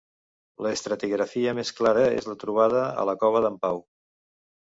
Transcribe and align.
L'estratigrafia 0.65 1.53
més 1.59 1.71
clara 1.81 2.07
és 2.23 2.29
la 2.31 2.37
trobada 2.45 2.83
a 3.03 3.05
la 3.11 3.17
cova 3.27 3.45
d'en 3.47 3.61
Pau. 3.69 3.85